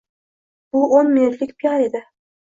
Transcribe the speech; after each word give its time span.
bu 0.75 0.79
o'n 0.99 1.11
minutlik 1.17 1.53
piar 1.65 1.83
edi. 1.89 2.03